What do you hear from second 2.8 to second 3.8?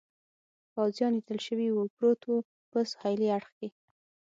سهېلي اړخ کې.